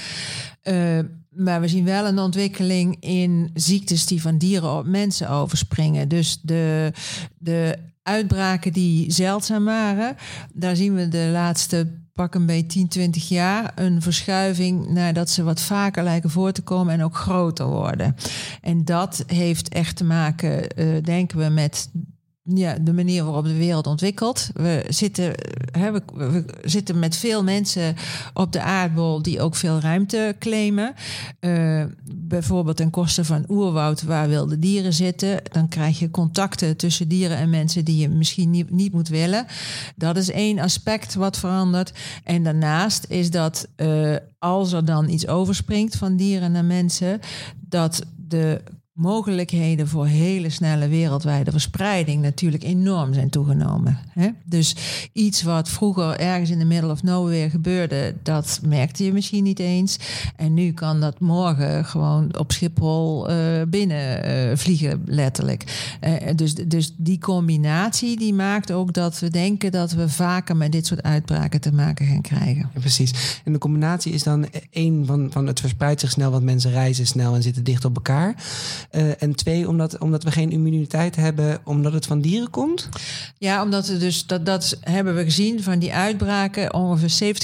Uh, 0.63 0.99
maar 1.35 1.61
we 1.61 1.67
zien 1.67 1.85
wel 1.85 2.05
een 2.05 2.19
ontwikkeling 2.19 2.97
in 2.99 3.49
ziektes 3.53 4.05
die 4.05 4.21
van 4.21 4.37
dieren 4.37 4.77
op 4.77 4.85
mensen 4.85 5.29
overspringen. 5.29 6.07
Dus 6.07 6.39
de, 6.41 6.91
de 7.37 7.77
uitbraken 8.03 8.73
die 8.73 9.11
zeldzaam 9.11 9.65
waren, 9.65 10.15
daar 10.53 10.75
zien 10.75 10.95
we 10.95 11.07
de 11.07 11.29
laatste 11.31 11.99
pak 12.13 12.35
een 12.35 12.45
beetje 12.45 12.67
10, 12.67 12.87
20 12.87 13.29
jaar 13.29 13.71
een 13.75 14.01
verschuiving 14.01 14.89
naar 14.89 15.13
dat 15.13 15.29
ze 15.29 15.43
wat 15.43 15.61
vaker 15.61 16.03
lijken 16.03 16.29
voor 16.29 16.51
te 16.51 16.61
komen 16.61 16.93
en 16.93 17.03
ook 17.03 17.15
groter 17.15 17.65
worden. 17.65 18.15
En 18.61 18.85
dat 18.85 19.23
heeft 19.27 19.69
echt 19.69 19.95
te 19.95 20.03
maken, 20.03 20.79
uh, 20.79 21.03
denken 21.03 21.37
we, 21.37 21.49
met 21.49 21.89
ja, 22.53 22.77
de 22.81 22.93
manier 22.93 23.23
waarop 23.23 23.43
de 23.45 23.57
wereld 23.57 23.87
ontwikkelt. 23.87 24.49
We 24.53 24.85
zitten, 24.87 25.33
hè, 25.71 25.91
we, 25.91 26.45
zitten 26.63 26.99
met 26.99 27.15
veel 27.15 27.43
mensen 27.43 27.95
op 28.33 28.51
de 28.51 28.61
aardbol 28.61 29.21
die 29.21 29.41
ook 29.41 29.55
veel 29.55 29.79
ruimte 29.79 30.35
claimen. 30.39 30.93
Uh, 31.39 31.83
bijvoorbeeld 32.13 32.77
ten 32.77 32.89
koste 32.89 33.25
van 33.25 33.45
oerwoud 33.47 34.01
waar 34.01 34.27
wilde 34.27 34.59
dieren 34.59 34.93
zitten. 34.93 35.39
Dan 35.51 35.67
krijg 35.67 35.99
je 35.99 36.11
contacten 36.11 36.77
tussen 36.77 37.07
dieren 37.07 37.37
en 37.37 37.49
mensen 37.49 37.85
die 37.85 37.97
je 37.97 38.09
misschien 38.09 38.49
niet, 38.49 38.71
niet 38.71 38.93
moet 38.93 39.07
willen. 39.07 39.45
Dat 39.95 40.17
is 40.17 40.31
één 40.31 40.59
aspect 40.59 41.13
wat 41.13 41.37
verandert. 41.37 41.91
En 42.23 42.43
daarnaast 42.43 43.05
is 43.09 43.31
dat 43.31 43.67
uh, 43.77 44.15
als 44.39 44.71
er 44.71 44.85
dan 44.85 45.09
iets 45.09 45.27
overspringt 45.27 45.95
van 45.95 46.15
dieren 46.15 46.51
naar 46.51 46.65
mensen, 46.65 47.19
dat 47.59 48.01
de 48.15 48.61
mogelijkheden 48.93 49.87
voor 49.87 50.05
hele 50.05 50.49
snelle 50.49 50.87
wereldwijde 50.87 51.51
verspreiding 51.51 52.21
natuurlijk 52.21 52.63
enorm 52.63 53.13
zijn 53.13 53.29
toegenomen. 53.29 53.99
Hè? 54.09 54.29
Dus 54.45 54.75
iets 55.13 55.41
wat 55.41 55.69
vroeger 55.69 56.19
ergens 56.19 56.49
in 56.49 56.59
de 56.59 56.65
middle 56.65 56.91
of 56.91 57.03
nowhere 57.03 57.49
gebeurde, 57.49 58.15
dat 58.23 58.59
merkte 58.65 59.03
je 59.03 59.13
misschien 59.13 59.43
niet 59.43 59.59
eens. 59.59 59.99
En 60.35 60.53
nu 60.53 60.71
kan 60.71 60.99
dat 60.99 61.19
morgen 61.19 61.85
gewoon 61.85 62.37
op 62.37 62.51
Schiphol 62.51 63.31
uh, 63.31 63.61
binnen 63.67 64.29
uh, 64.49 64.57
vliegen, 64.57 65.01
letterlijk. 65.05 65.97
Uh, 66.03 66.15
dus, 66.35 66.55
dus 66.55 66.93
die 66.97 67.19
combinatie 67.19 68.17
die 68.17 68.33
maakt 68.33 68.71
ook 68.71 68.93
dat 68.93 69.19
we 69.19 69.29
denken 69.29 69.71
dat 69.71 69.91
we 69.91 70.09
vaker 70.09 70.57
met 70.57 70.71
dit 70.71 70.85
soort 70.85 71.03
uitbraken 71.03 71.61
te 71.61 71.73
maken 71.73 72.05
gaan 72.05 72.21
krijgen. 72.21 72.69
Precies. 72.73 73.41
En 73.45 73.51
de 73.53 73.59
combinatie 73.59 74.13
is 74.13 74.23
dan 74.23 74.45
één 74.69 75.05
van, 75.05 75.31
van 75.31 75.47
het 75.47 75.59
verspreidt 75.59 75.99
zich 75.99 76.11
snel, 76.11 76.31
want 76.31 76.43
mensen 76.43 76.71
reizen 76.71 77.07
snel 77.07 77.35
en 77.35 77.43
zitten 77.43 77.63
dicht 77.63 77.85
op 77.85 77.95
elkaar. 77.95 78.35
Uh, 78.95 79.21
en 79.21 79.35
twee, 79.35 79.67
omdat, 79.67 79.97
omdat 79.97 80.23
we 80.23 80.31
geen 80.31 80.51
immuniteit 80.51 81.15
hebben, 81.15 81.59
omdat 81.63 81.93
het 81.93 82.05
van 82.05 82.21
dieren 82.21 82.49
komt? 82.49 82.89
Ja, 83.37 83.63
omdat 83.63 83.87
we 83.87 83.97
dus, 83.97 84.25
dat, 84.25 84.45
dat 84.45 84.77
hebben 84.81 85.15
we 85.15 85.23
gezien 85.23 85.63
van 85.63 85.79
die 85.79 85.93
uitbraken, 85.93 86.73
ongeveer 86.73 87.35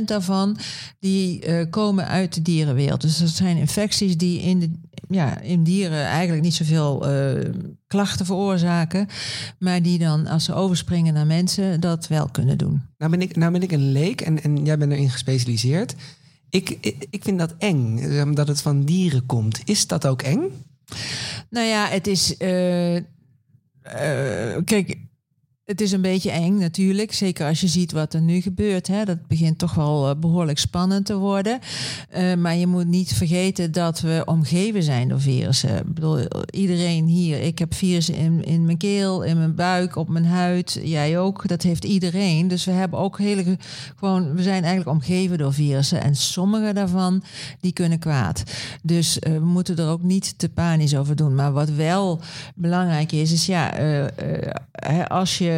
70% 0.00 0.04
daarvan, 0.04 0.56
die 1.00 1.46
uh, 1.46 1.64
komen 1.70 2.08
uit 2.08 2.34
de 2.34 2.42
dierenwereld. 2.42 3.00
Dus 3.00 3.18
dat 3.18 3.28
zijn 3.28 3.56
infecties 3.56 4.16
die 4.16 4.40
in, 4.40 4.60
de, 4.60 4.70
ja, 5.08 5.40
in 5.40 5.62
dieren 5.62 6.04
eigenlijk 6.04 6.42
niet 6.42 6.54
zoveel 6.54 7.10
uh, 7.10 7.44
klachten 7.86 8.26
veroorzaken, 8.26 9.08
maar 9.58 9.82
die 9.82 9.98
dan, 9.98 10.26
als 10.26 10.44
ze 10.44 10.54
overspringen 10.54 11.14
naar 11.14 11.26
mensen, 11.26 11.80
dat 11.80 12.08
wel 12.08 12.28
kunnen 12.28 12.58
doen. 12.58 12.82
Nou 12.98 13.10
ben 13.10 13.22
ik, 13.22 13.36
nou 13.36 13.52
ben 13.52 13.62
ik 13.62 13.72
een 13.72 13.92
leek 13.92 14.20
en, 14.20 14.42
en 14.42 14.64
jij 14.64 14.78
bent 14.78 14.92
erin 14.92 15.10
gespecialiseerd. 15.10 15.94
Ik, 16.50 16.78
ik, 16.80 17.06
ik 17.10 17.22
vind 17.22 17.38
dat 17.38 17.54
eng, 17.58 18.34
dat 18.34 18.48
het 18.48 18.62
van 18.62 18.84
dieren 18.84 19.26
komt. 19.26 19.60
Is 19.64 19.86
dat 19.86 20.06
ook 20.06 20.22
eng? 20.22 20.40
Nou 21.50 21.66
ja, 21.66 21.86
het 21.86 22.06
is. 22.06 22.34
Uh, 22.38 22.98
kijk, 24.64 24.96
het 25.66 25.80
is 25.80 25.92
een 25.92 26.00
beetje 26.00 26.30
eng 26.30 26.58
natuurlijk. 26.58 27.12
Zeker 27.12 27.46
als 27.46 27.60
je 27.60 27.66
ziet 27.66 27.92
wat 27.92 28.14
er 28.14 28.20
nu 28.20 28.40
gebeurt. 28.40 28.86
Hè. 28.86 29.04
Dat 29.04 29.26
begint 29.26 29.58
toch 29.58 29.74
wel 29.74 30.08
eh, 30.08 30.16
behoorlijk 30.16 30.58
spannend 30.58 31.06
te 31.06 31.16
worden. 31.16 31.58
Uh, 32.16 32.34
maar 32.34 32.56
je 32.56 32.66
moet 32.66 32.86
niet 32.86 33.14
vergeten 33.14 33.72
dat 33.72 34.00
we 34.00 34.22
omgeven 34.24 34.82
zijn 34.82 35.08
door 35.08 35.20
virussen. 35.20 35.76
Ik 35.76 35.94
bedoel, 35.94 36.18
iedereen 36.50 37.06
hier. 37.06 37.40
Ik 37.40 37.58
heb 37.58 37.74
virussen 37.74 38.14
in, 38.14 38.44
in 38.44 38.64
mijn 38.64 38.76
keel, 38.76 39.22
in 39.22 39.38
mijn 39.38 39.54
buik, 39.54 39.96
op 39.96 40.08
mijn 40.08 40.24
huid. 40.26 40.80
Jij 40.82 41.18
ook. 41.18 41.48
Dat 41.48 41.62
heeft 41.62 41.84
iedereen. 41.84 42.48
Dus 42.48 42.64
we 42.64 42.72
hebben 42.72 42.98
ook 42.98 43.18
hele. 43.18 43.58
Gewoon, 43.96 44.34
we 44.34 44.42
zijn 44.42 44.64
eigenlijk 44.64 44.96
omgeven 44.96 45.38
door 45.38 45.52
virussen. 45.52 46.02
En 46.02 46.14
sommige 46.14 46.72
daarvan 46.72 47.22
die 47.60 47.72
kunnen 47.72 47.98
kwaad. 47.98 48.42
Dus 48.82 49.18
uh, 49.18 49.32
we 49.32 49.44
moeten 49.44 49.76
er 49.76 49.88
ook 49.88 50.02
niet 50.02 50.38
te 50.38 50.48
panisch 50.48 50.96
over 50.96 51.16
doen. 51.16 51.34
Maar 51.34 51.52
wat 51.52 51.70
wel 51.70 52.20
belangrijk 52.54 53.12
is, 53.12 53.32
is 53.32 53.46
ja, 53.46 53.70
als 55.08 55.38
je 55.38 55.55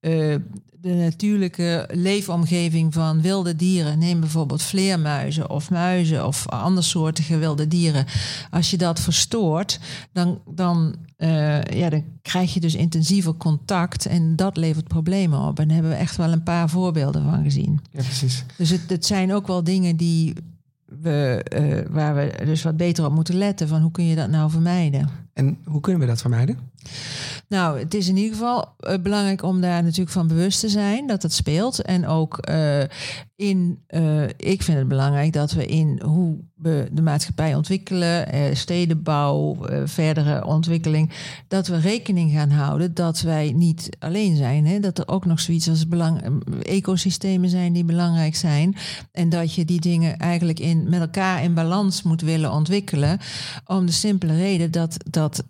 uh, 0.00 0.36
de 0.80 0.94
natuurlijke 0.94 1.88
leefomgeving 1.92 2.92
van 2.94 3.20
wilde 3.20 3.56
dieren, 3.56 3.98
neem 3.98 4.20
bijvoorbeeld 4.20 4.62
vleermuizen 4.62 5.50
of 5.50 5.70
muizen 5.70 6.26
of 6.26 6.48
andersoortige 6.48 7.38
wilde 7.38 7.68
dieren, 7.68 8.06
als 8.50 8.70
je 8.70 8.76
dat 8.76 9.00
verstoort, 9.00 9.80
dan, 10.12 10.40
dan, 10.50 10.94
uh, 11.18 11.62
ja, 11.62 11.88
dan 11.88 12.04
krijg 12.22 12.54
je 12.54 12.60
dus 12.60 12.74
intensiever 12.74 13.34
contact 13.34 14.06
en 14.06 14.36
dat 14.36 14.56
levert 14.56 14.88
problemen 14.88 15.40
op. 15.40 15.58
En 15.58 15.66
daar 15.66 15.74
hebben 15.74 15.92
we 15.92 15.98
echt 15.98 16.16
wel 16.16 16.32
een 16.32 16.42
paar 16.42 16.68
voorbeelden 16.68 17.24
van 17.24 17.42
gezien. 17.42 17.80
Ja, 17.90 18.02
precies. 18.02 18.44
Dus 18.56 18.70
het, 18.70 18.82
het 18.86 19.06
zijn 19.06 19.32
ook 19.34 19.46
wel 19.46 19.64
dingen 19.64 19.96
die 19.96 20.34
we, 20.84 21.44
uh, 21.54 21.94
waar 21.94 22.14
we 22.14 22.44
dus 22.44 22.62
wat 22.62 22.76
beter 22.76 23.04
op 23.04 23.12
moeten 23.12 23.34
letten 23.34 23.68
van 23.68 23.82
hoe 23.82 23.90
kun 23.90 24.04
je 24.04 24.16
dat 24.16 24.30
nou 24.30 24.50
vermijden. 24.50 25.08
En 25.32 25.58
hoe 25.64 25.80
kunnen 25.80 26.00
we 26.00 26.06
dat 26.06 26.20
vermijden? 26.20 26.58
Nou, 27.48 27.78
het 27.78 27.94
is 27.94 28.08
in 28.08 28.16
ieder 28.16 28.32
geval 28.32 28.74
uh, 28.80 28.94
belangrijk 29.02 29.42
om 29.42 29.60
daar 29.60 29.82
natuurlijk 29.82 30.10
van 30.10 30.26
bewust 30.26 30.60
te 30.60 30.68
zijn 30.68 31.06
dat 31.06 31.22
het 31.22 31.32
speelt. 31.32 31.82
En 31.82 32.06
ook 32.06 32.48
uh, 32.50 32.82
in, 33.36 33.84
uh, 33.88 34.22
ik 34.22 34.62
vind 34.62 34.78
het 34.78 34.88
belangrijk 34.88 35.32
dat 35.32 35.52
we 35.52 35.66
in 35.66 36.00
hoe 36.04 36.38
we 36.54 36.88
de 36.92 37.02
maatschappij 37.02 37.54
ontwikkelen, 37.54 38.56
stedenbouw, 38.56 39.56
verdere 39.84 40.44
ontwikkeling, 40.44 41.10
dat 41.48 41.66
we 41.66 41.78
rekening 41.78 42.32
gaan 42.32 42.50
houden 42.50 42.94
dat 42.94 43.20
wij 43.20 43.52
niet 43.52 43.88
alleen 43.98 44.36
zijn. 44.36 44.66
Hè? 44.66 44.80
Dat 44.80 44.98
er 44.98 45.08
ook 45.08 45.24
nog 45.24 45.40
zoiets 45.40 45.68
als 45.68 45.88
belang, 45.88 46.42
ecosystemen 46.62 47.48
zijn 47.48 47.72
die 47.72 47.84
belangrijk 47.84 48.36
zijn. 48.36 48.76
En 49.12 49.28
dat 49.28 49.54
je 49.54 49.64
die 49.64 49.80
dingen 49.80 50.18
eigenlijk 50.18 50.60
in, 50.60 50.88
met 50.88 51.00
elkaar 51.00 51.42
in 51.42 51.54
balans 51.54 52.02
moet 52.02 52.20
willen 52.20 52.52
ontwikkelen. 52.52 53.18
Om 53.66 53.86
de 53.86 53.92
simpele 53.92 54.36
reden 54.36 54.70
dat 54.70 54.96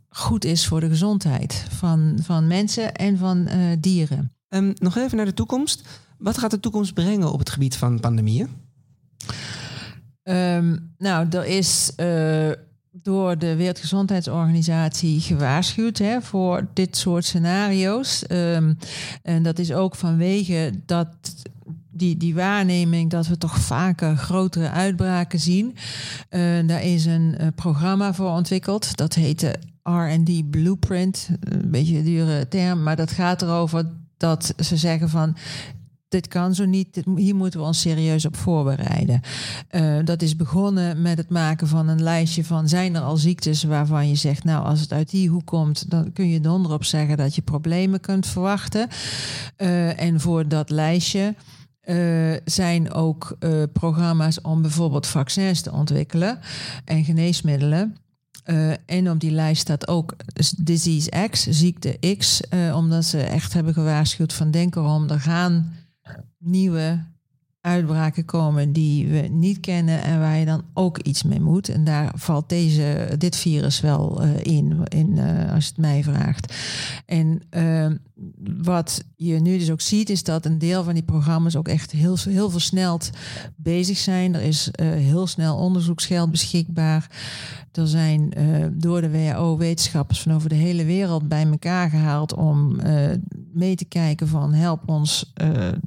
goed 0.09 0.45
is 0.45 0.67
voor 0.67 0.81
de 0.81 0.89
gezondheid 0.89 1.67
van, 1.71 2.19
van 2.23 2.47
mensen 2.47 2.95
en 2.95 3.19
van 3.19 3.49
uh, 3.49 3.55
dieren. 3.79 4.33
Um, 4.49 4.73
nog 4.79 4.97
even 4.97 5.17
naar 5.17 5.27
de 5.27 5.35
toekomst. 5.35 5.89
Wat 6.19 6.39
gaat 6.39 6.51
de 6.51 6.61
toekomst 6.61 6.95
brengen 6.95 7.33
op 7.33 7.39
het 7.39 7.51
gebied 7.51 7.77
van 7.77 8.01
pandemieën? 8.01 8.49
Um, 10.23 10.95
nou, 10.99 11.29
er 11.31 11.45
is 11.45 11.93
uh, 11.97 12.51
door 12.91 13.39
de 13.39 13.57
Wereldgezondheidsorganisatie 13.57 15.21
gewaarschuwd 15.21 15.99
hè, 15.99 16.23
voor 16.23 16.69
dit 16.73 16.97
soort 16.97 17.25
scenario's. 17.25 18.25
Um, 18.29 18.79
en 19.23 19.43
dat 19.43 19.59
is 19.59 19.73
ook 19.73 19.95
vanwege 19.95 20.73
dat 20.87 21.09
die, 22.01 22.17
die 22.17 22.35
waarneming 22.35 23.11
dat 23.11 23.27
we 23.27 23.39
toch 23.39 23.59
vaker 23.59 24.17
grotere 24.17 24.71
uitbraken 24.71 25.41
zien. 25.41 25.67
Uh, 26.31 26.41
daar 26.67 26.83
is 26.83 27.05
een 27.05 27.35
uh, 27.41 27.47
programma 27.55 28.15
voor 28.15 28.31
ontwikkeld. 28.31 28.97
Dat 28.97 29.15
heet 29.15 29.41
de 29.41 29.55
RD 29.83 30.51
Blueprint. 30.51 31.31
Een 31.41 31.71
beetje 31.71 31.99
een 31.99 32.05
dure 32.05 32.49
term, 32.49 32.83
maar 32.83 32.97
dat 32.97 33.11
gaat 33.11 33.43
erover 33.43 33.91
dat 34.17 34.55
ze 34.59 34.77
zeggen 34.77 35.09
van 35.09 35.37
dit 36.09 36.29
kan 36.29 36.55
zo 36.55 36.65
niet, 36.65 37.03
hier 37.17 37.35
moeten 37.35 37.61
we 37.61 37.67
ons 37.67 37.81
serieus 37.81 38.25
op 38.25 38.37
voorbereiden. 38.37 39.21
Uh, 39.71 39.99
dat 40.05 40.23
is 40.23 40.37
begonnen 40.37 41.03
met 41.03 41.19
het 41.19 41.31
maken 41.31 41.69
van 41.69 41.89
een 41.89 42.03
lijstje 42.03 42.45
van 42.45 42.69
zijn 42.69 42.95
er 42.95 43.03
al 43.03 43.17
ziektes 43.17 43.63
waarvan 43.63 44.09
je 44.09 44.15
zegt, 44.15 44.45
nou 44.45 44.65
als 44.65 44.81
het 44.81 44.93
uit 44.93 45.11
die 45.11 45.29
hoek 45.29 45.47
komt, 45.47 45.91
dan 45.91 46.13
kun 46.13 46.29
je 46.29 46.41
donderop 46.41 46.85
zeggen 46.85 47.17
dat 47.17 47.35
je 47.35 47.43
problemen 47.43 48.01
kunt 48.01 48.27
verwachten. 48.27 48.89
En 49.97 50.21
voor 50.21 50.49
dat 50.49 50.71
lijstje 50.71 51.35
uh, 51.91 52.37
zijn 52.45 52.93
ook 52.93 53.37
uh, 53.41 53.63
programma's 53.73 54.41
om 54.43 54.63
bijvoorbeeld 54.63 55.07
vaccins 55.07 55.61
te 55.61 55.73
ontwikkelen 55.73 56.39
en 56.85 57.05
geneesmiddelen. 57.05 57.97
Uh, 58.47 58.73
en 58.87 59.11
op 59.11 59.21
die 59.21 59.31
lijst 59.31 59.61
staat 59.61 59.89
ook 59.89 60.17
Disease 60.57 61.29
X, 61.31 61.47
ziekte 61.47 62.17
X, 62.17 62.41
omdat 62.75 63.05
ze 63.05 63.21
echt 63.21 63.53
hebben 63.53 63.75
gewaarschuwd 63.75 64.33
van 64.33 64.51
denk 64.51 64.77
erom, 64.77 65.09
er 65.09 65.21
gaan 65.21 65.73
nieuwe 66.39 67.05
uitbraken 67.61 68.25
komen 68.25 68.73
die 68.73 69.09
we 69.09 69.21
niet 69.21 69.61
kennen 69.61 70.03
en 70.03 70.19
waar 70.19 70.37
je 70.37 70.45
dan 70.45 70.65
ook 70.75 70.99
iets 70.99 71.23
mee 71.23 71.41
moet. 71.41 71.69
En 71.69 71.85
daar 71.85 72.13
valt 72.15 72.49
deze, 72.49 73.15
dit 73.19 73.37
virus 73.37 73.81
wel 73.81 74.23
in, 74.23 74.83
in 74.89 75.19
als 75.53 75.65
je 75.65 75.71
het 75.71 75.81
mij 75.81 76.03
vraagt. 76.03 76.55
En 77.07 77.43
uh, 77.51 77.87
wat 78.63 79.05
je 79.17 79.41
nu 79.41 79.59
dus 79.59 79.71
ook 79.71 79.81
ziet, 79.81 80.11
is 80.11 80.23
dat 80.23 80.45
een 80.45 80.59
deel 80.59 80.85
van 80.85 80.95
die 80.95 81.03
programma's 81.03 81.57
ook 81.57 81.69
echt 81.69 81.91
heel, 81.91 82.17
heel 82.29 82.51
versneld 82.51 83.11
bezig 83.57 83.99
zijn. 83.99 84.35
Er 84.35 84.43
is 84.43 84.69
heel 84.81 85.27
snel 85.27 85.57
onderzoeksgeld 85.57 86.31
beschikbaar. 86.31 87.11
Er 87.73 87.87
zijn 87.87 88.33
door 88.73 89.01
de 89.01 89.11
WHO 89.11 89.57
wetenschappers 89.57 90.21
van 90.23 90.33
over 90.33 90.49
de 90.49 90.55
hele 90.55 90.85
wereld 90.85 91.29
bij 91.29 91.47
elkaar 91.47 91.91
gehaald 91.91 92.35
om 92.35 92.81
mee 93.53 93.75
te 93.75 93.85
kijken 93.85 94.29
van 94.29 94.53
help 94.53 94.89
ons 94.89 95.33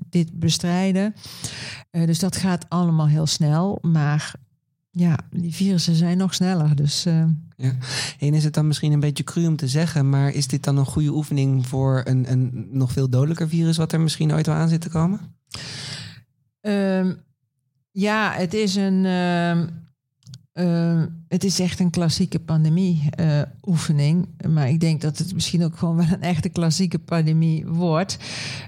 dit 0.09 0.39
bestrijden. 0.39 1.13
Dus 1.91 2.19
dat 2.19 2.35
gaat 2.35 2.65
allemaal 2.69 3.07
heel 3.07 3.27
snel. 3.27 3.77
Maar 3.81 4.33
ja, 4.95 5.17
die 5.29 5.53
virussen 5.53 5.95
zijn 5.95 6.17
nog 6.17 6.33
sneller. 6.33 6.75
Dus, 6.75 7.05
uh... 7.05 7.25
ja. 7.55 7.71
En 8.19 8.33
is 8.33 8.43
het 8.43 8.53
dan 8.53 8.67
misschien 8.67 8.91
een 8.91 8.99
beetje 8.99 9.23
cru 9.23 9.47
om 9.47 9.55
te 9.55 9.67
zeggen, 9.67 10.09
maar 10.09 10.29
is 10.29 10.47
dit 10.47 10.63
dan 10.63 10.77
een 10.77 10.85
goede 10.85 11.13
oefening 11.13 11.67
voor 11.67 12.01
een, 12.05 12.31
een 12.31 12.67
nog 12.71 12.91
veel 12.91 13.09
dodelijker 13.09 13.49
virus 13.49 13.77
wat 13.77 13.91
er 13.91 14.01
misschien 14.01 14.33
ooit 14.33 14.45
wel 14.45 14.55
aan 14.55 14.69
zit 14.69 14.81
te 14.81 14.89
komen? 14.89 15.19
Um, 16.61 17.17
ja, 17.91 18.31
het 18.31 18.53
is 18.53 18.75
een. 18.75 19.03
Uh, 19.03 19.57
uh, 20.53 21.03
het 21.33 21.43
is 21.43 21.59
echt 21.59 21.79
een 21.79 21.89
klassieke 21.89 22.39
pandemie-oefening. 22.39 24.27
Uh, 24.37 24.51
maar 24.51 24.69
ik 24.69 24.79
denk 24.79 25.01
dat 25.01 25.17
het 25.17 25.33
misschien 25.33 25.63
ook 25.63 25.77
gewoon 25.77 25.95
wel 25.95 26.05
een 26.11 26.21
echte 26.21 26.49
klassieke 26.49 26.99
pandemie 26.99 27.65
wordt. 27.67 28.17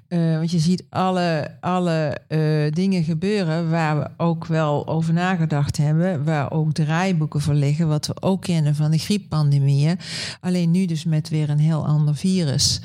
Uh, 0.09 0.37
want 0.37 0.51
je 0.51 0.59
ziet 0.59 0.83
alle, 0.89 1.57
alle 1.61 2.17
uh, 2.27 2.71
dingen 2.71 3.03
gebeuren 3.03 3.69
waar 3.69 3.99
we 3.99 4.09
ook 4.17 4.45
wel 4.45 4.87
over 4.87 5.13
nagedacht 5.13 5.77
hebben. 5.77 6.23
Waar 6.23 6.51
ook 6.51 6.73
draaiboeken 6.73 7.41
voor 7.41 7.53
liggen. 7.53 7.87
Wat 7.87 8.07
we 8.07 8.21
ook 8.21 8.41
kennen 8.41 8.75
van 8.75 8.91
de 8.91 8.97
grieppandemieën. 8.97 9.99
Alleen 10.39 10.71
nu 10.71 10.85
dus 10.85 11.03
met 11.03 11.29
weer 11.29 11.49
een 11.49 11.59
heel 11.59 11.85
ander 11.85 12.15
virus. 12.15 12.81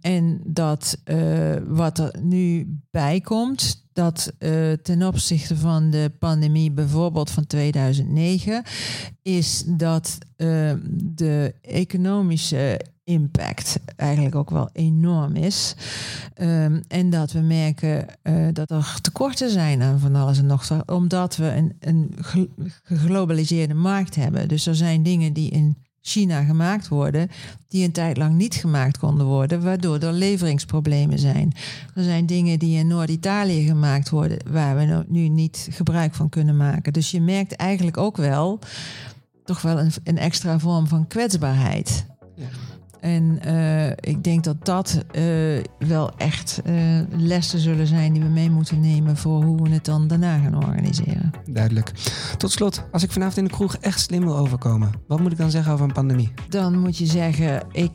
en 0.00 0.40
dat 0.44 0.98
wat 1.66 1.98
er 1.98 2.14
nu 2.22 2.76
bij 2.90 3.20
komt 3.20 3.82
dat 3.92 4.32
ten 4.82 5.02
opzichte 5.02 5.56
van 5.56 5.90
de 5.90 6.12
pandemie 6.18 6.70
bijvoorbeeld 6.70 7.30
van 7.30 7.46
2009 7.46 8.53
is 9.22 9.64
dat 9.66 10.18
uh, 10.36 10.72
de 11.02 11.54
economische 11.60 12.80
impact 13.04 13.80
eigenlijk 13.96 14.34
ook 14.34 14.50
wel 14.50 14.68
enorm 14.72 15.36
is. 15.36 15.74
Um, 16.40 16.82
en 16.88 17.10
dat 17.10 17.32
we 17.32 17.40
merken 17.40 18.06
uh, 18.22 18.48
dat 18.52 18.70
er 18.70 18.98
tekorten 19.00 19.50
zijn 19.50 19.82
aan 19.82 19.98
van 19.98 20.14
alles 20.14 20.38
en 20.38 20.46
nog 20.46 20.64
wat, 20.64 20.82
omdat 20.86 21.36
we 21.36 21.46
een, 21.46 21.72
een 21.80 22.14
geglobaliseerde 22.82 23.74
markt 23.74 24.14
hebben. 24.14 24.48
Dus 24.48 24.66
er 24.66 24.74
zijn 24.74 25.02
dingen 25.02 25.32
die 25.32 25.50
in 25.50 25.76
China 26.06 26.42
gemaakt 26.42 26.88
worden, 26.88 27.30
die 27.68 27.84
een 27.84 27.92
tijd 27.92 28.16
lang 28.16 28.34
niet 28.34 28.54
gemaakt 28.54 28.98
konden 28.98 29.26
worden, 29.26 29.62
waardoor 29.62 29.98
er 29.98 30.12
leveringsproblemen 30.12 31.18
zijn. 31.18 31.52
Er 31.94 32.04
zijn 32.04 32.26
dingen 32.26 32.58
die 32.58 32.78
in 32.78 32.86
Noord-Italië 32.86 33.66
gemaakt 33.66 34.10
worden, 34.10 34.38
waar 34.50 34.76
we 34.76 35.04
nu 35.08 35.28
niet 35.28 35.68
gebruik 35.70 36.14
van 36.14 36.28
kunnen 36.28 36.56
maken. 36.56 36.92
Dus 36.92 37.10
je 37.10 37.20
merkt 37.20 37.52
eigenlijk 37.52 37.96
ook 37.96 38.16
wel 38.16 38.58
toch 39.44 39.62
wel 39.62 39.78
een, 39.78 39.92
een 40.04 40.18
extra 40.18 40.58
vorm 40.58 40.86
van 40.86 41.06
kwetsbaarheid. 41.06 42.06
En 43.04 43.38
uh, 43.46 43.90
ik 43.90 44.24
denk 44.24 44.44
dat 44.44 44.64
dat 44.64 45.04
uh, 45.12 45.62
wel 45.78 46.10
echt 46.16 46.60
uh, 46.66 47.00
lessen 47.10 47.58
zullen 47.58 47.86
zijn 47.86 48.12
die 48.12 48.22
we 48.22 48.28
mee 48.28 48.50
moeten 48.50 48.80
nemen 48.80 49.16
voor 49.16 49.42
hoe 49.42 49.62
we 49.62 49.68
het 49.68 49.84
dan 49.84 50.06
daarna 50.08 50.38
gaan 50.38 50.56
organiseren. 50.56 51.30
Duidelijk. 51.50 51.92
Tot 52.36 52.50
slot, 52.50 52.84
als 52.92 53.02
ik 53.02 53.12
vanavond 53.12 53.36
in 53.36 53.44
de 53.44 53.50
kroeg 53.50 53.76
echt 53.76 54.00
slim 54.00 54.24
wil 54.24 54.36
overkomen, 54.36 54.90
wat 55.06 55.20
moet 55.20 55.32
ik 55.32 55.38
dan 55.38 55.50
zeggen 55.50 55.72
over 55.72 55.84
een 55.84 55.92
pandemie? 55.92 56.32
Dan 56.48 56.78
moet 56.78 56.98
je 56.98 57.06
zeggen, 57.06 57.62
ik 57.72 57.92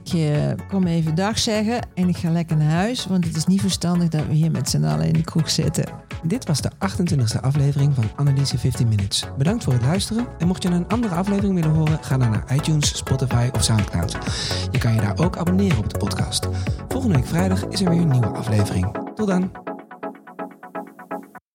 kom 0.67 0.87
even 0.87 1.15
dag 1.15 1.39
zeggen 1.39 1.87
en 1.93 2.09
ik 2.09 2.17
ga 2.17 2.29
lekker 2.29 2.57
naar 2.57 2.71
huis, 2.71 3.05
want 3.05 3.25
het 3.25 3.35
is 3.35 3.45
niet 3.45 3.61
verstandig 3.61 4.07
dat 4.07 4.27
we 4.27 4.33
hier 4.33 4.51
met 4.51 4.69
z'n 4.69 4.83
allen 4.83 5.07
in 5.07 5.13
de 5.13 5.23
kroeg 5.23 5.49
zitten. 5.49 6.08
Dit 6.23 6.45
was 6.45 6.61
de 6.61 6.71
28e 6.71 7.41
aflevering 7.41 7.95
van 7.95 8.03
Analyse 8.15 8.57
15 8.57 8.87
Minutes. 8.87 9.25
Bedankt 9.37 9.63
voor 9.63 9.73
het 9.73 9.81
luisteren 9.81 10.27
en 10.37 10.47
mocht 10.47 10.63
je 10.63 10.69
een 10.69 10.87
andere 10.87 11.15
aflevering 11.15 11.53
willen 11.53 11.75
horen, 11.75 12.03
ga 12.03 12.17
dan 12.17 12.29
naar 12.29 12.55
iTunes, 12.55 12.97
Spotify 12.97 13.49
of 13.53 13.63
Soundcloud. 13.63 14.17
Je 14.71 14.77
kan 14.77 14.93
je 14.93 15.01
daar 15.01 15.17
ook 15.17 15.37
abonneren 15.37 15.77
op 15.77 15.89
de 15.89 15.97
podcast. 15.97 16.47
Volgende 16.87 17.15
week 17.15 17.27
vrijdag 17.27 17.65
is 17.67 17.81
er 17.81 17.89
weer 17.89 18.01
een 18.01 18.07
nieuwe 18.07 18.27
aflevering. 18.27 18.97
Tot 19.15 19.27
dan! 19.27 19.68